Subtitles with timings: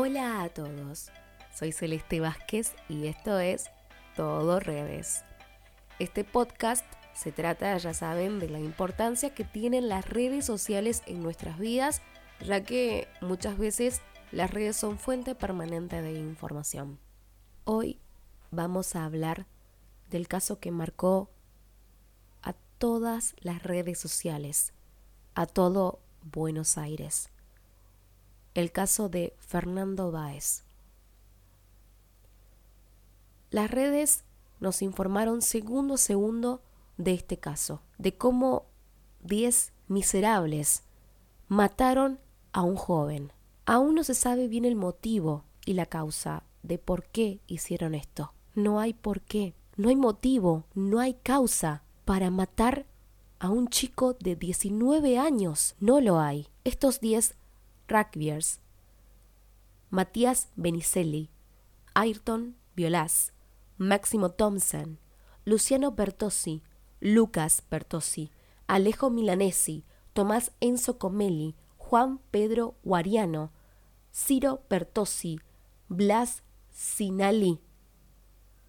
[0.00, 1.10] Hola a todos,
[1.52, 3.68] soy Celeste Vázquez y esto es
[4.14, 5.24] Todo Redes.
[5.98, 11.20] Este podcast se trata, ya saben, de la importancia que tienen las redes sociales en
[11.20, 12.00] nuestras vidas,
[12.46, 14.00] ya que muchas veces
[14.30, 17.00] las redes son fuente permanente de información.
[17.64, 17.98] Hoy
[18.52, 19.48] vamos a hablar
[20.10, 21.28] del caso que marcó
[22.42, 24.72] a todas las redes sociales,
[25.34, 27.32] a todo Buenos Aires.
[28.54, 30.64] El caso de Fernando Báez.
[33.50, 34.24] Las redes
[34.60, 36.60] nos informaron segundo a segundo
[36.96, 38.66] de este caso, de cómo
[39.22, 40.82] 10 miserables
[41.48, 42.18] mataron
[42.52, 43.32] a un joven.
[43.64, 48.32] Aún no se sabe bien el motivo y la causa de por qué hicieron esto.
[48.54, 52.86] No hay por qué, no hay motivo, no hay causa para matar
[53.38, 55.76] a un chico de 19 años.
[55.78, 56.48] No lo hay.
[56.64, 57.36] Estos 10
[57.88, 58.60] rugbyers,
[59.90, 61.30] Matías Benicelli,
[61.94, 63.32] Ayrton Violás,
[63.78, 64.98] Máximo Thompson,
[65.44, 66.62] Luciano Bertossi,
[67.00, 68.30] Lucas Bertossi,
[68.66, 73.50] Alejo Milanesi, Tomás Enzo Comelli, Juan Pedro Guariano,
[74.12, 75.40] Ciro Bertossi,
[75.88, 77.60] Blas Sinali.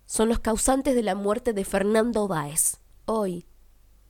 [0.05, 2.79] Son los causantes de la muerte de Fernando Báez.
[3.05, 3.45] Hoy,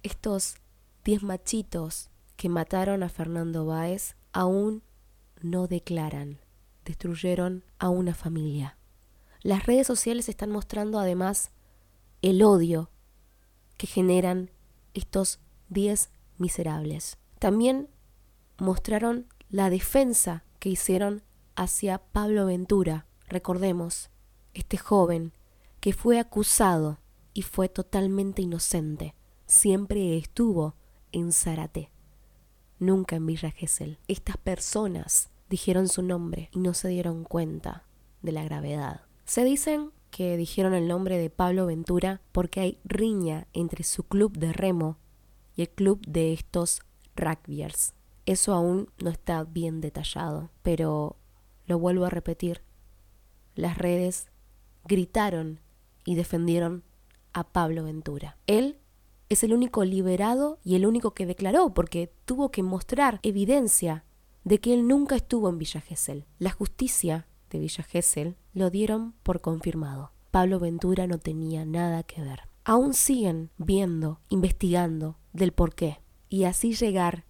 [0.03, 0.57] estos
[1.03, 4.83] diez machitos que mataron a Fernando Báez aún
[5.41, 6.39] no declaran.
[6.85, 8.77] Destruyeron a una familia.
[9.41, 11.51] Las redes sociales están mostrando además
[12.21, 12.89] el odio
[13.77, 14.51] que generan
[14.93, 17.17] estos 10 miserables.
[17.39, 17.89] También
[18.57, 21.23] mostraron la defensa que hicieron
[21.55, 23.05] hacia Pablo Ventura.
[23.27, 24.09] Recordemos,
[24.53, 25.33] este joven
[25.79, 26.99] que fue acusado
[27.33, 29.15] y fue totalmente inocente.
[29.45, 30.75] Siempre estuvo
[31.11, 31.89] en Zárate,
[32.79, 33.99] nunca en Villa Gesell.
[34.07, 37.85] Estas personas dijeron su nombre y no se dieron cuenta
[38.21, 39.01] de la gravedad.
[39.25, 44.37] Se dicen que dijeron el nombre de Pablo Ventura porque hay riña entre su club
[44.37, 44.97] de remo
[45.55, 46.81] y el club de estos
[47.15, 47.93] rugbyers.
[48.25, 51.15] Eso aún no está bien detallado, pero
[51.65, 52.61] lo vuelvo a repetir.
[53.55, 54.27] Las redes
[54.85, 55.59] gritaron
[56.05, 56.83] y defendieron
[57.33, 58.37] a Pablo Ventura.
[58.47, 58.77] Él
[59.29, 64.03] es el único liberado y el único que declaró porque tuvo que mostrar evidencia
[64.43, 66.25] de que él nunca estuvo en Villa Gesell.
[66.39, 70.11] La justicia de Villa Gesell lo dieron por confirmado.
[70.31, 72.41] Pablo Ventura no tenía nada que ver.
[72.63, 77.25] Aún siguen viendo, investigando del por qué y así llegar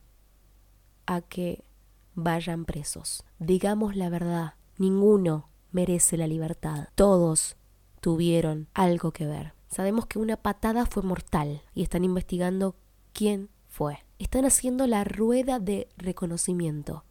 [1.06, 1.64] a que
[2.16, 3.26] vayan presos.
[3.40, 6.88] Digamos la verdad, ninguno merece la libertad.
[6.96, 7.58] Todos
[8.00, 9.59] tuvieron algo que ver.
[9.70, 12.76] Sabemos que una patada fue mortal y están investigando
[13.14, 14.00] quién fue.
[14.18, 17.06] Están haciendo la rueda de reconocimiento.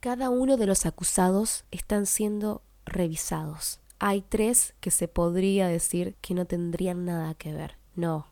[0.00, 3.80] Cada uno de los acusados están siendo revisados.
[3.98, 7.76] Hay tres que se podría decir que no tendrían nada que ver.
[7.94, 8.26] No,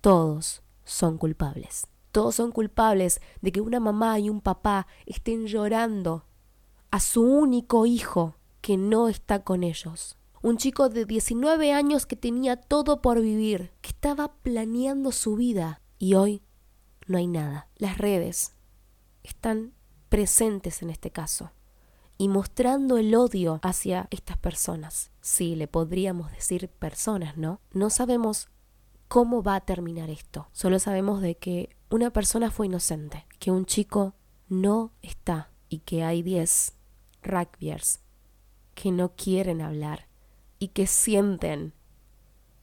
[0.00, 1.86] todos son culpables.
[2.12, 6.24] Todos son culpables de que una mamá y un papá estén llorando
[6.90, 10.16] a su único hijo que no está con ellos.
[10.46, 15.82] Un chico de 19 años que tenía todo por vivir, que estaba planeando su vida
[15.98, 16.40] y hoy
[17.08, 17.68] no hay nada.
[17.78, 18.54] Las redes
[19.24, 19.72] están
[20.08, 21.50] presentes en este caso
[22.16, 25.10] y mostrando el odio hacia estas personas.
[25.20, 27.60] Sí, le podríamos decir personas, ¿no?
[27.72, 28.46] No sabemos
[29.08, 30.46] cómo va a terminar esto.
[30.52, 34.14] Solo sabemos de que una persona fue inocente, que un chico
[34.48, 36.72] no está y que hay 10
[37.24, 37.98] rugbyers
[38.76, 40.05] que no quieren hablar
[40.58, 41.72] y que sienten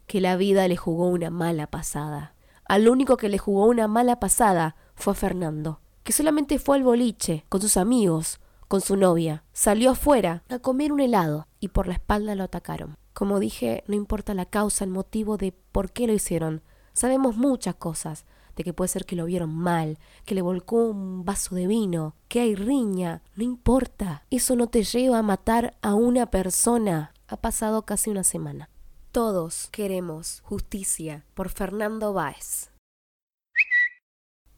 [0.07, 2.35] que la vida le jugó una mala pasada.
[2.65, 6.83] Al único que le jugó una mala pasada fue a Fernando que solamente fue al
[6.83, 9.43] boliche con sus amigos, con su novia.
[9.53, 12.97] Salió afuera a comer un helado y por la espalda lo atacaron.
[13.13, 16.61] Como dije, no importa la causa, el motivo de por qué lo hicieron.
[16.93, 18.25] Sabemos muchas cosas,
[18.55, 22.15] de que puede ser que lo vieron mal, que le volcó un vaso de vino,
[22.27, 24.25] que hay riña, no importa.
[24.29, 27.12] Eso no te lleva a matar a una persona.
[27.33, 28.69] Ha pasado casi una semana.
[29.11, 32.69] Todos queremos justicia por Fernando Báez.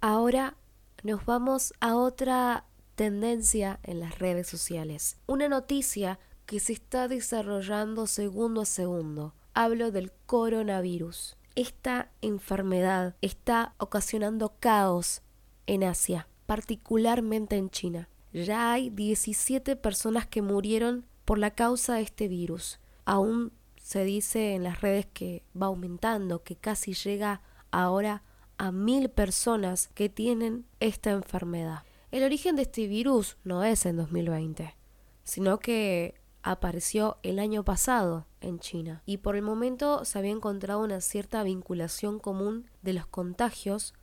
[0.01, 0.57] Ahora
[1.01, 5.15] nos vamos a otra tendencia en las redes sociales.
[5.25, 9.35] Una noticia que se está desarrollando segundo a segundo.
[9.53, 11.37] Hablo del coronavirus.
[11.55, 15.21] Esta enfermedad está ocasionando caos
[15.65, 18.09] en Asia, particularmente en China.
[18.33, 22.79] Ya hay 17 personas que murieron por la causa de este virus.
[23.03, 27.41] Aún se dice en las redes que va aumentando, que casi llega
[27.71, 28.23] ahora
[28.57, 31.83] a mil personas que tienen esta enfermedad.
[32.11, 34.75] El origen de este virus no es en 2020.
[35.23, 36.13] sino que
[36.43, 41.41] apareció el año pasado en China y por el momento se había encontrado una cierta
[41.41, 43.95] vinculación común de los contagios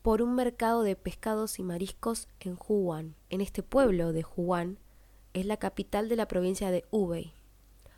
[0.00, 3.14] por un mercado de pescados y mariscos en Wuhan.
[3.28, 4.78] En este pueblo de Wuhan
[5.34, 7.32] es la capital de la provincia de Hubei,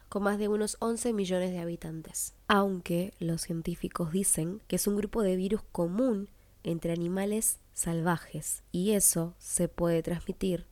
[0.09, 2.35] con más de unos 11 millones de habitantes.
[2.47, 6.29] Aunque los científicos dicen que es un grupo de virus común
[6.63, 10.67] entre animales salvajes y eso se puede transmitir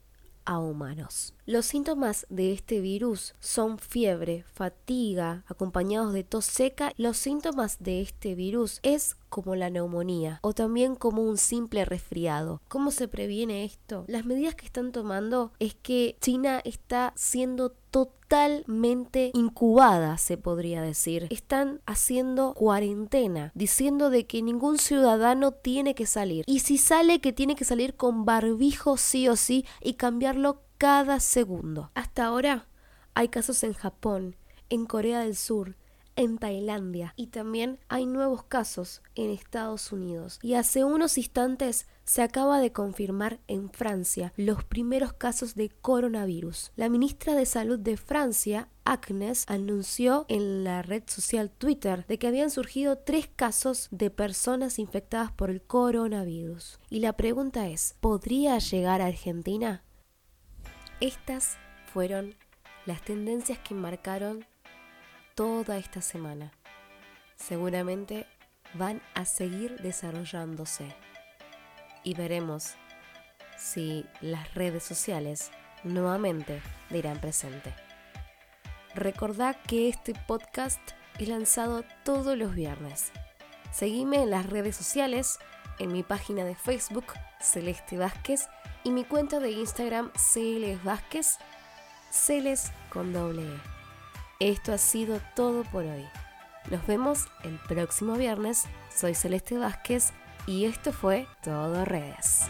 [0.45, 1.35] a humanos.
[1.45, 6.93] Los síntomas de este virus son fiebre, fatiga, acompañados de tos seca.
[6.97, 12.61] Los síntomas de este virus es como la neumonía o también como un simple resfriado.
[12.69, 14.05] ¿Cómo se previene esto?
[14.07, 21.27] Las medidas que están tomando es que China está siendo totalmente incubada, se podría decir.
[21.31, 26.45] Están haciendo cuarentena, diciendo de que ningún ciudadano tiene que salir.
[26.47, 31.21] Y si sale, que tiene que salir con barbijo sí o sí y cambiarlo cada
[31.21, 31.93] segundo.
[31.95, 32.67] Hasta ahora
[33.15, 34.35] hay casos en Japón,
[34.69, 35.77] en Corea del Sur,
[36.17, 40.41] en Tailandia y también hay nuevos casos en Estados Unidos.
[40.43, 46.73] Y hace unos instantes se acaba de confirmar en Francia los primeros casos de coronavirus.
[46.75, 52.27] La ministra de Salud de Francia, Agnes, anunció en la red social Twitter de que
[52.27, 56.81] habían surgido tres casos de personas infectadas por el coronavirus.
[56.91, 59.85] Y la pregunta es, ¿podría llegar a Argentina?
[61.03, 61.59] Estas
[61.93, 62.37] fueron
[62.87, 64.47] las tendencias que marcaron
[65.35, 66.53] toda esta semana.
[67.35, 68.25] Seguramente
[68.75, 70.95] van a seguir desarrollándose
[72.05, 72.75] y veremos
[73.59, 75.51] si las redes sociales
[75.83, 77.75] nuevamente dirán presente.
[78.95, 83.11] Recordad que este podcast es lanzado todos los viernes.
[83.73, 85.41] Seguime en las redes sociales,
[85.81, 87.07] en mi página de Facebook,
[87.41, 88.47] Celeste Vázquez,
[88.85, 91.39] y mi cuenta de Instagram, Celes Vázquez,
[92.11, 94.51] Celes con doble E.
[94.51, 96.07] Esto ha sido todo por hoy.
[96.71, 98.65] Nos vemos el próximo viernes.
[98.95, 100.13] Soy Celeste Vázquez
[100.47, 102.49] y esto fue Todo Redes.